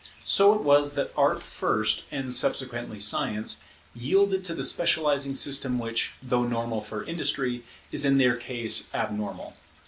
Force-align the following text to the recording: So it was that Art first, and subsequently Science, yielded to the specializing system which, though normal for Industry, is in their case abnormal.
So 0.25 0.55
it 0.55 0.61
was 0.63 0.95
that 0.95 1.13
Art 1.15 1.43
first, 1.43 2.05
and 2.09 2.33
subsequently 2.33 2.99
Science, 2.99 3.59
yielded 3.93 4.43
to 4.45 4.55
the 4.55 4.63
specializing 4.63 5.35
system 5.35 5.77
which, 5.77 6.13
though 6.23 6.41
normal 6.43 6.81
for 6.81 7.03
Industry, 7.03 7.63
is 7.91 8.03
in 8.03 8.17
their 8.17 8.35
case 8.35 8.89
abnormal. 8.95 9.53